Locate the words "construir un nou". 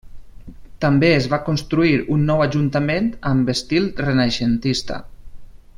1.49-2.41